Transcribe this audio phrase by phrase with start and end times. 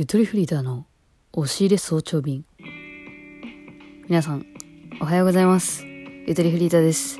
[0.00, 0.86] ゆとりフリーターの
[1.34, 2.46] 押し入れ早朝便。
[4.08, 4.46] 皆さん
[4.98, 5.84] おはようございます。
[6.26, 7.18] ゆとりフリーターです。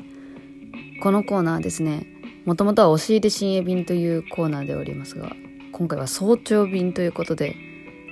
[1.03, 2.07] このコーナーですね
[2.43, 5.31] もともとは押し入れ深夜便というコーナーでおりますが
[5.73, 7.55] 今回は早朝便ということで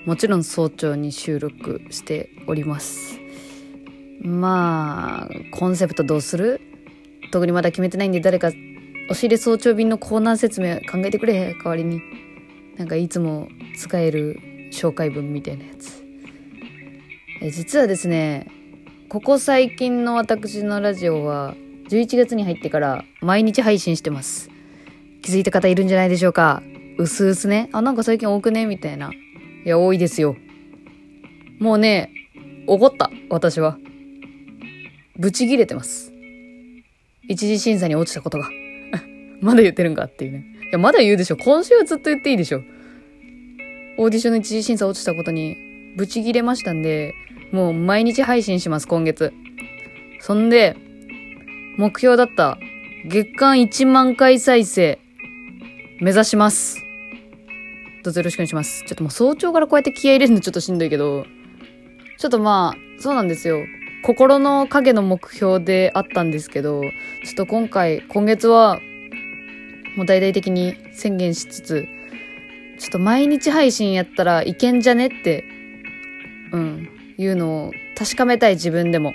[0.05, 3.17] もちろん早朝に収録しております。
[4.21, 6.61] まあコンセプトどうする？
[7.31, 8.55] 特にまだ決めてないんで誰か押
[9.15, 12.03] し入れ早朝便のコーナー説明考えてくれ代わりに。
[12.77, 14.39] なんかいつも使える
[14.71, 16.03] 紹介文みたいなやつ。
[17.41, 18.47] え実はですね
[19.07, 21.55] ここ最近の私のラジオは
[21.89, 24.49] 11月に入ってから毎日配信してます。
[25.21, 26.61] 気づいた方いるんじゃないでしょうか。
[26.97, 27.69] うすうすね。
[27.71, 28.65] あなんか最近多くね？
[28.65, 29.11] みたいな。
[29.11, 30.35] いや多いですよ。
[31.59, 32.11] もうね
[32.67, 33.09] 怒った。
[33.29, 33.77] 私は。
[35.17, 36.13] ブチギレてます。
[37.27, 38.47] 一次審査に落ちたことが。
[39.41, 40.45] まだ言ってるんかっていうね。
[40.69, 41.37] いやまだ言うでしょ。
[41.37, 42.61] 今週はずっと言っていいでしょ。
[44.01, 45.57] オーディションの一次審査落ちたことに
[45.97, 47.13] ブチギレましたんで、
[47.51, 49.33] もう毎日配信します、今月。
[50.21, 50.77] そんで、
[51.77, 52.57] 目標だった
[53.05, 54.99] 月間1万回再生、
[55.99, 56.77] 目指します。
[58.05, 58.85] どうぞよろしくお願いします。
[58.85, 61.25] ちょっともう早朝からこうやって気合い入れるのちょっとしんどいけど、
[62.17, 63.65] ちょっとまあ、そうなんですよ。
[64.05, 66.89] 心の影の目標であったんですけど、ちょ
[67.31, 68.79] っと今回、今月は、
[69.97, 71.98] もう大々的に宣言しつつ、
[72.79, 75.43] ちょっと毎日配信やったらいけんじゃねって、
[76.51, 79.13] うん、いうのを確かめたい自分でも。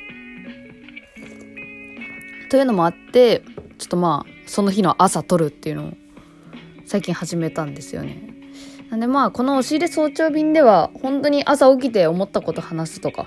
[2.50, 3.42] というのもあって、
[3.78, 5.92] ちょっとまあ、その日の朝撮るっていうのを
[6.84, 8.22] 最近始めたんですよね。
[8.90, 13.26] なんでまあ、この押し入れ早朝便では、本当に朝起きて思ったこと話すとか、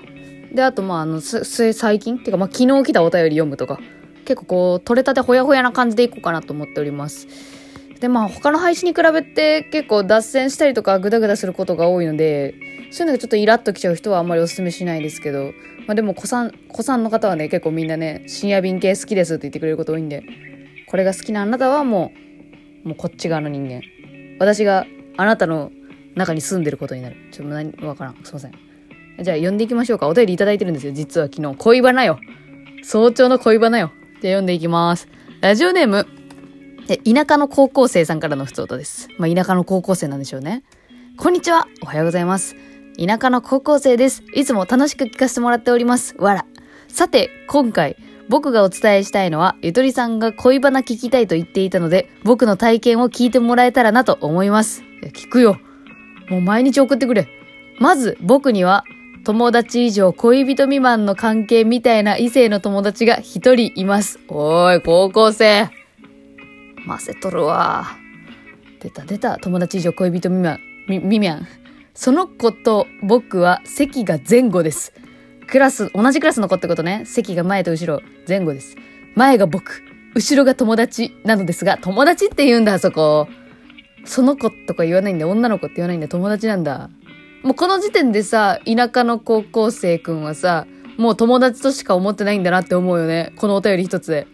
[0.54, 2.16] で、あとまあ、あの、最近？
[2.16, 3.78] っていうかまあ、昨日来たお便り読むとか、
[4.24, 7.26] 結構こう、取れたてほやほやな感じでいこうかなと思っております。
[8.00, 12.54] で、まあ他の配信に比べて結構脱線したりとかグダグダすることが多いので、
[12.90, 15.52] そういうのがちょっとイラッときちゃう人はあんまりお勧めしないですけど、
[15.86, 20.22] まあでも子さん、子さんの方はね、結構みんなね、深夜便系好きですって言ってくれること多いんで、
[20.86, 22.12] これが好きなあなたはも
[22.84, 23.82] う、もうこっち側の人間。
[24.38, 24.86] 私が
[25.16, 25.72] あなたの
[26.14, 27.16] 中に住んでることになる。
[27.32, 28.16] ちょっと何、わからん。
[28.24, 28.52] すいません。
[29.20, 30.06] じゃあ呼んでいきましょうか。
[30.08, 30.92] お便りいただいてるんですよ。
[30.92, 31.56] 実は昨日。
[31.56, 32.20] 恋バナよ。
[32.84, 33.90] 早朝の恋バナよ。
[34.20, 35.08] じゃあ読んでいきます。
[35.40, 36.06] ラジオネーム、
[36.88, 39.08] で、田舎の高校生さんからの普通音です。
[39.18, 40.64] まあ、田舎の高校生なんでしょうね。
[41.18, 41.68] こんにちは。
[41.82, 42.56] おはようございます。
[42.98, 44.22] 田舎の高校生です。
[44.34, 46.14] いつも楽しく聞かせてもらっております。
[46.16, 46.46] わら。
[46.88, 47.98] さて、今回、
[48.30, 54.82] 僕がお伝えしたいのは、ゆとりさんが恋バナ聞きたいと言っていたので、僕の体験を聞いてもらえたらなと思います。
[55.12, 55.58] 聞くよ。
[56.30, 57.28] もう毎日送ってくれ。
[57.78, 58.84] まず、僕には、
[59.24, 64.18] 友達以上恋人未満の関係みたいな異性の友達が一人います。
[64.28, 65.68] おい、高校生。
[66.88, 67.86] ませとるわ。
[68.80, 69.38] 出た出た。
[69.38, 70.58] 友達以上恋人未満。
[70.88, 71.46] み、みみゃん。
[71.94, 74.92] その子と僕は席が前後です。
[75.46, 77.04] クラス、同じクラスの子ってことね。
[77.04, 78.76] 席が前と後ろ、前後です。
[79.14, 79.82] 前が僕、
[80.14, 83.28] 後ろが友達なのですが、友達って言うんだ、そこ。
[84.04, 85.28] その子とか言わないんだ。
[85.28, 86.08] 女の子って言わないんだ。
[86.08, 86.88] 友達なんだ。
[87.42, 90.66] もうこの時点でさ、田舎の高校生くんはさ、
[90.96, 93.32] もう友達としか思ってないんだなって思うよね。
[93.36, 94.26] このお便り一つで。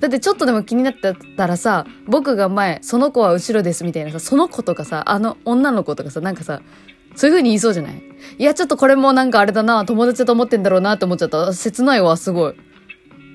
[0.00, 6.62] だってちょっとでも気になってたらさ、僕が前、その子は後ろですみたいなさ、その子とかさ、あの女の子とかさ、なんかさ、
[7.16, 8.02] そういう風に言いそうじゃない？
[8.38, 11.52] いや、ちょっとこれもなんかあれだな、友達だと思ってんだろうなって思っちゃった。
[11.52, 12.54] 切ないわ、すごい。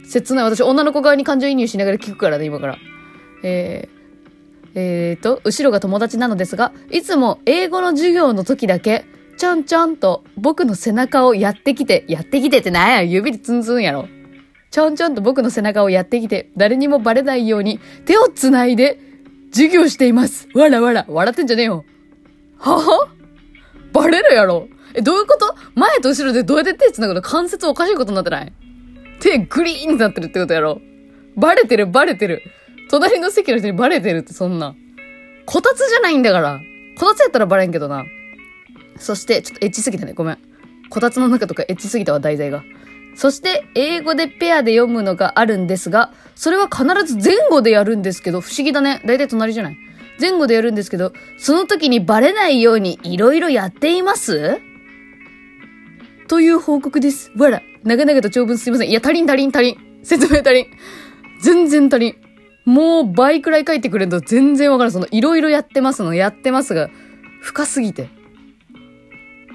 [0.08, 0.46] 切ない。
[0.46, 2.78] 私、女の子側に感情移入しながら聞くからね、今から。
[3.44, 9.06] えー、えーと、後ろが友達なのですが、いつも英語の授業の時だけ、
[9.38, 14.08] ちゃんちゃんと僕の背中をやってきて、やってきてってなんや指でツンツンやろ。
[14.74, 18.98] ちょんちょんと僕の背中をやってきて、誰にもバレないように手を繋いで
[19.52, 20.48] 授業しています。
[20.56, 21.86] わらわら、笑ってんじゃねえよ。
[22.58, 23.08] はは？
[23.92, 24.68] バレるやろ？
[24.96, 25.54] え、どういうこと？
[25.76, 27.22] 前と後ろでどうやって手繋ぐの？
[27.22, 28.54] 関節おかしいことになってない？
[29.20, 30.82] 手グリーンになってるってことやろ？
[31.38, 32.42] バレてる、バレてる。
[32.90, 34.74] 隣の席の人にバレてるってそんな。
[35.46, 36.60] こたつじゃないんだから。
[36.98, 38.06] こたつやったらバレんけどな。
[38.98, 40.14] そして、ちょっとエッチすぎたね。
[40.14, 40.40] ごめん。
[40.90, 42.64] こたつの中とかエッチすぎたわ、題材が。
[43.16, 49.02] そして、英語でペアで読むのがあるんですが、それは必ず前後でやるんですけど、不思議だね。
[49.06, 49.78] だいたい隣じゃない？
[50.20, 54.60] 前後でやるんですけど、その時にバレないように色々やっています？
[56.28, 57.32] という報告です。
[57.38, 57.62] わら。
[57.84, 58.90] 長々と長文すいません。
[58.90, 60.00] いや、足りん足りん足りん。
[60.04, 60.66] 説明足りん。
[61.42, 62.16] 全然足りん。
[62.66, 64.92] もう倍くらい書いてくれると全然わからん。
[64.94, 66.90] その、いろいろやってますの、やってますが、
[67.42, 68.10] 深すぎて。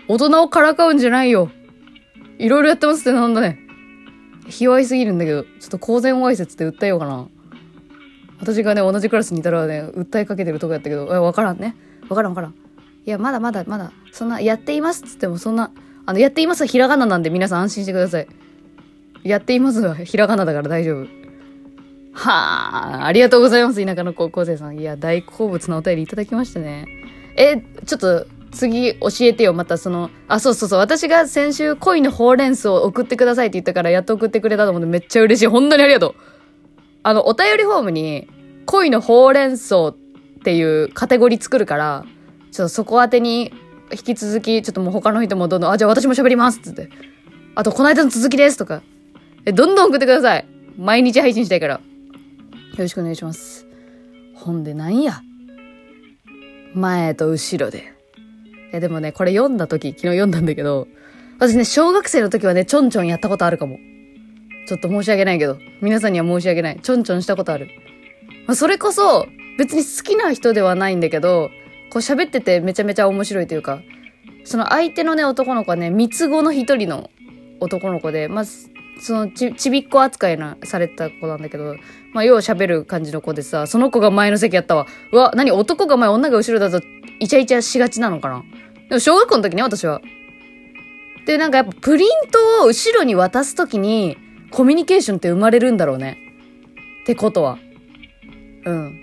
[0.08, 1.50] 大人をからかうんじゃないよ。
[2.38, 3.58] いろいろやってますってなんだね。
[4.49, 7.29] 卑猥すぎるんだけど、ちょっと公然わいせつって訴えようかな。
[8.40, 11.76] 私がね、同じクラスにいたらね、訴えかけてるとこやったけど、え、わからんね。
[12.08, 12.50] わからんわからん。
[12.52, 15.73] いや、まだまだまだ、そんな、やっていますっつってもそんな、
[16.06, 18.29] あの、やっていますはひらがななんで皆さん安心してください。
[19.25, 21.06] やっていますはひらがなだから大丈夫。
[22.12, 24.79] はあ、ありがとうございます、田舎の高校生さん。
[24.79, 26.87] いや、大好物のお便りいただきましたね。
[27.37, 35.46] え、ちょっと、次教えてよ、またその、あ、そうそうそう、私が先週恋のほうれん草を送ってくださいって言ったからやっと送ってくれたと思うんでめっちゃ嬉しい。
[35.46, 36.14] 本当にありがとう。
[37.02, 38.28] あの、お便りフォームに、
[38.66, 39.96] 恋のほうれん草っ
[40.44, 42.04] ていうカテゴリー作るから、
[42.50, 43.52] ちょっとそこ宛てに
[43.92, 46.90] 引き続き、ちょっともう他の人もどんどん、あ、じゃあ私も喋りますっつって。
[47.54, 48.82] あと、この間の続きですとか。
[49.44, 50.46] え、どんどん送ってください。
[50.76, 51.74] 毎日配信したいから。
[51.74, 51.80] よ
[52.78, 53.66] ろしくお願いします。
[54.34, 55.22] ほんでなんや。
[56.74, 57.97] 前と後ろで。
[58.72, 60.88] え、でもね、これ読んだ時、昨日読んだんだけど、
[61.38, 63.78] 私ね、小学生の時はね、ちょんちょんやったことあるかも。
[64.66, 66.80] ちょっと申し訳ないけど、皆さんには申し訳ない。
[66.80, 67.68] ちょんちょんしたことある。
[68.46, 69.26] まあ、それこそ、
[69.58, 71.50] 別に好きな人ではないんだけど、
[71.90, 73.80] こう喋っててめちゃめちゃ面白いというか、
[74.44, 77.10] その相手のね、男の子はね、三つ子の一人の
[77.60, 81.76] 男の子で、まあ、そのち、ちびっ子扱いな、された子なんだけど、
[82.12, 84.87] まあ、よう喋る感じの子でさ、その子が前の席やったわ。
[85.12, 86.84] うわ、何男が前、女が後ろだと、
[87.20, 88.43] イチャイチャしがちなのかな
[88.88, 90.00] でも小学校の時ね、私は。
[91.26, 94.16] で、なんかやっぱプリントを後ろに渡す時に、
[94.50, 96.16] コミュニケーションって生まれるんだろうね。
[97.02, 97.58] ってことは。
[98.64, 99.02] うん。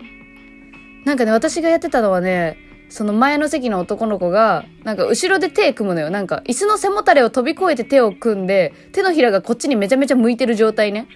[1.06, 2.58] なんかね、私がやってたのはね、
[2.90, 6.10] その前の席の男の子が、なんか後ろで手組むのよ。
[6.10, 11.08] なんか椅子の背もたれを飛び越えて手を組んで、手のひらがこっちにめちゃめちゃ向いてる状態ね。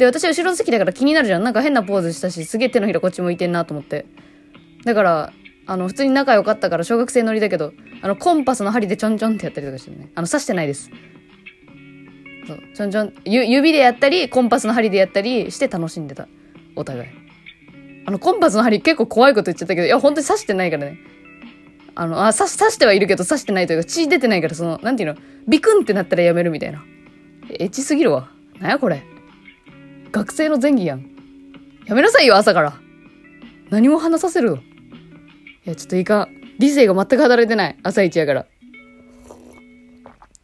[0.00, 1.42] で、私後ろの席だから気になるじゃん。
[1.44, 4.06] なんか変なポーズしたし、すげえ手のひらこっち向いてんなと思って。
[4.86, 5.32] だから、
[5.66, 10.10] あの、普通に仲良かったから小学生乗りだけど、あの、コンパスの針でちょんちょんってやったりとかしてね。
[10.14, 10.90] あの、刺してないです。
[12.46, 16.28] そう、ちょんちょん、指でやったり、コンパスの針でやったりして楽しんでた。
[16.76, 17.10] お互い。
[18.06, 20.96] あの、コンパスの針結構怖いこと言っちゃったけど、いや、本当に刺してないからね。
[21.94, 26.82] あの、あ、刺し、刺してはいるけど刺してないというか、血出てないから、その、なんていうの、ビクンってなったらやめるみたいな。
[27.50, 28.30] エッチすぎるわ。
[28.60, 29.02] なんやこれ。
[30.12, 31.06] 学生の前儀やん。
[31.86, 32.74] やめなさいよ、朝から。
[33.70, 34.58] 何も話させるよ。
[35.66, 36.28] いや、ちょっといか。
[36.58, 37.78] 理性が全く働いてない。
[37.82, 38.46] 朝一やから。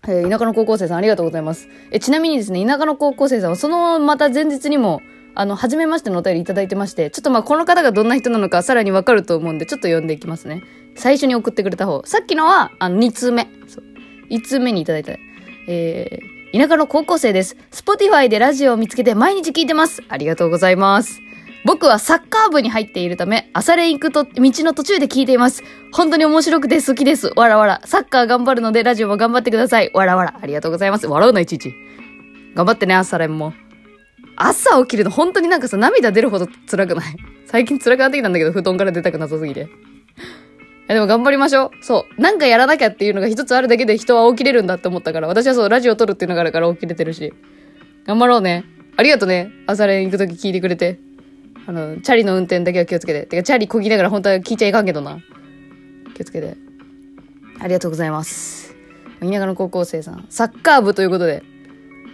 [0.08, 1.68] えー、田舎の高校生さんありがとうございます。
[1.90, 5.00] え、ちなみにですね、田舎の高校生さんはそのまた前日にも、
[5.34, 10.62] あの、初めましてのお便りいただいてまして、ちょっとまあこの方がどんな人なのかさらにわかると思うんで、ちょっと読んでいきますね。
[10.94, 12.02] 最初に送ってくれた方。
[12.06, 13.48] さっきのは、あの、2通目。
[13.66, 13.84] そう。
[14.30, 15.12] 1通目にいただいた。
[15.68, 17.56] えー、田舎の高校生です。
[17.70, 20.02] Spotify でラジオを見つけて毎日聞いてます。
[20.08, 21.20] ありがとうございます。
[21.64, 25.64] 僕はサッカー部に入っているため、朝練行くと、道の途中で聞いています。
[25.92, 27.32] 本当に面白くて好きです。
[27.34, 27.80] わらわら。
[27.84, 29.90] サッカー頑張るので、ラジオも頑張ってください。
[29.92, 30.38] わらわら。
[30.40, 31.08] ありがとうございます。
[31.08, 31.74] 笑うな、いちいち。
[32.54, 33.52] 頑張ってね、朝練も。
[34.36, 37.16] 朝起きるの本当になんかさ、涙出るほど辛くない？
[37.46, 39.66] 最近辛くなってきたんだけど、布団から出たくなさすぎて。
[40.88, 41.70] でも頑張りましょう。
[41.84, 42.20] そう。
[42.20, 47.32] なんかやらなきゃっていうのが一つあるだけで人は起きれるんだって思ったから、私はそう、ラジオ撮るっていうのがあるから起きれてるし。
[48.06, 48.64] 頑張ろうね。
[48.96, 49.50] ありがとね。
[49.66, 51.00] 朝練行くとき聞いてくれて。
[51.66, 53.26] あの、チャリの運転だけは気をつけて。
[53.26, 55.18] てか、チャリこぎながら本当は聞いちゃいかんけどな。
[56.14, 56.56] 気をつけて。
[57.58, 58.76] ありがとうございます。
[59.20, 60.26] 田舎の高校生さん。
[60.30, 61.42] サッカー部ということで。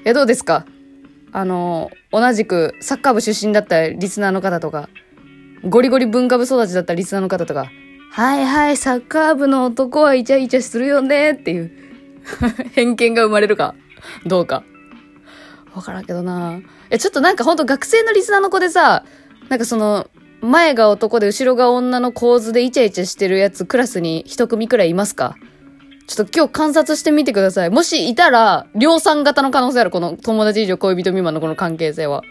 [0.05, 0.65] いや、どうですか？
[1.31, 4.89] あの、同じくサッカー部出身だったリスナーの方とか、
[5.65, 7.71] ゴリゴリ文化部育ちだったリスナーの方とか、
[8.15, 11.71] はいはい、サッカー部の男はイチャイチャするよねっていう
[12.73, 13.75] 偏見が生まれるか、
[14.27, 14.65] どうか。
[15.75, 19.05] わからんけどなえ、ちょっとなんかほんと学生のリスナーの子でさ、
[19.49, 20.11] なんかその、
[20.43, 25.37] 前が男で後ろが女の構図でイチャイチャしてるやつクラスに一組くらいいますか？
[26.07, 27.71] ちょっと今日観察してみてください。
[27.71, 29.91] もしいたら、量産型の可能性ある。
[29.91, 32.23] この友達以上恋人未満のこの関係性は。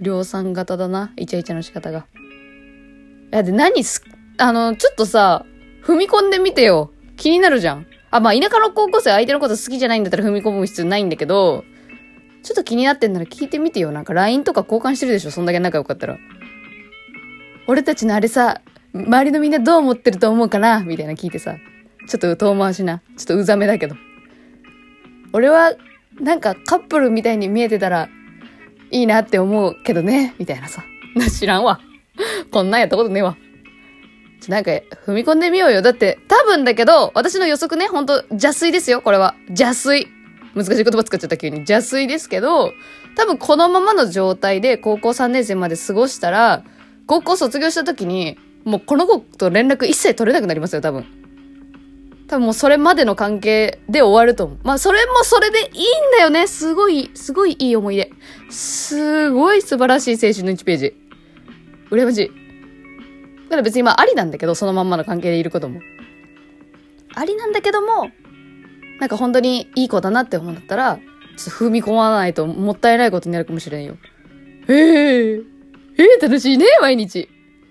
[0.00, 1.12] 量産型だな。
[1.16, 1.98] イチャイチャの仕方が。
[1.98, 2.02] い
[3.36, 4.02] や、で、何す、
[4.42, 5.46] あの、ちょっとさ、
[5.84, 6.90] 踏み込んでみてよ。
[7.16, 7.86] 気になるじゃん。
[8.10, 11.64] あ、まあ、田舎の高校生相手のこと好きじゃないんだったら踏み込む必要ないんだけど、
[12.42, 13.92] ちょっと気になってんなら聞いてみてよ。
[13.92, 16.18] なんか LINE とか交換してるでしょそんだけ仲良かったら。
[17.68, 20.80] 俺たちのあれさ、周りのみんなどう思ってると思うかな？
[20.80, 21.54] みたいな聞いてさ。
[22.08, 23.00] ちょっと遠回しな。
[23.16, 23.94] ちょっとうざめだけど。
[25.32, 25.74] 俺は、
[26.20, 28.08] なんかカップルみたいに見えてたら、
[28.90, 30.34] いいなって思うけどね。
[30.40, 30.82] みたいなさ。
[31.30, 31.78] 知らんわ。
[32.50, 33.36] こんなんやったことねえわ。
[34.50, 34.70] なんか、
[35.06, 35.82] 踏み込んでみようよ。
[35.82, 39.34] だって、多分だけど、私の予測ね、ほんと、邪推ですよ、これは。
[39.48, 40.06] 邪推。
[40.54, 41.58] 難しい言葉使っちゃった急に。
[41.58, 42.72] 邪推ですけど、
[43.16, 46.64] 多分このままの状態で高校3年生まで過ごしたら、
[47.06, 51.04] 高校卒業した時に、もうこの子と連絡一切取れなくなりますよ、多分。
[52.28, 54.58] 多分もうそれまでの関係で終わると思う。
[54.62, 55.84] まあそれもそれでいいん
[56.16, 56.46] だよね。
[56.46, 58.10] すごい、すごいいい思い出。
[58.48, 60.94] すごい素晴らしい青春の1ページ。
[61.90, 62.41] 羨ましい。
[63.52, 65.82] だから別にまあありなんだけど、そのまんまの関係でいることも。
[67.14, 68.10] ありなんだけども、
[68.98, 73.96] なんか本当にいい子だなって思うんだったら、ちょっと踏み込まないともったいないことになるかもしれんよ。
[74.68, 75.44] ええー、
[75.98, 77.28] えー、楽しいね、毎日。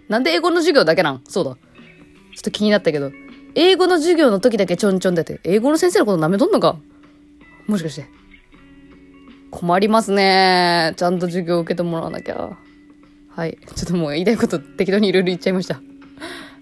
[0.07, 1.23] なんで英語の授業だけなん？
[1.27, 1.55] そうだ。
[1.55, 3.11] ちょっと気になったけど。
[3.55, 6.77] 英語の授業の時だけちょんちょん出て、英語の先生のこと舐めとんのか？
[7.65, 8.05] もしかして。
[9.49, 10.93] 困りますね。
[10.95, 12.55] ちゃんと授業受けてもらわなきゃ。
[13.35, 13.57] はい。
[13.75, 15.81] ちょっともう言いたいこと適当にいろいろ言っちゃいました。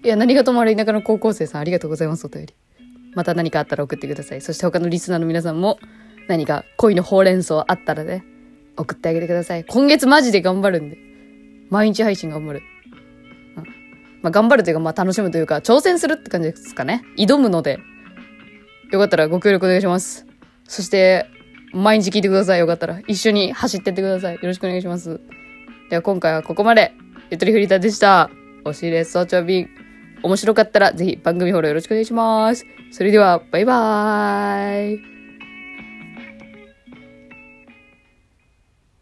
[0.02, 2.54] いや、何がともあれ田舎の高校生さんありがとうございます、お便り。
[3.14, 4.40] また何かあったら送ってください。
[4.40, 5.78] そして他のリスナーの皆さんも
[6.28, 8.24] 何か恋のほうれん草あったらね、
[8.76, 9.64] 送ってあげてください。
[9.64, 10.98] 今月マジで頑張るんで。
[11.70, 12.62] 毎日配信頑張る。
[13.56, 13.64] うん、
[14.22, 17.02] まあ、頑張るというか、まあ、楽しむというか、挑戦するって感じですかね。
[17.16, 17.78] 挑むので、
[18.90, 20.26] よかったらご協力お願いします。
[20.66, 21.26] そして、
[21.72, 22.58] 毎日聞いてください。
[22.58, 23.00] よかったら。
[23.06, 24.34] 一緒に走ってってください。
[24.34, 25.20] よろしくお願いします。
[25.90, 26.92] では今回はここまで。
[27.30, 28.30] ゆとりフリーターでした。
[28.64, 29.68] おしれ早朝便。
[30.22, 32.64] 面白かったらぜひ番組フォローよろしくお願いします。
[32.92, 35.09] それでは、バイバーイ。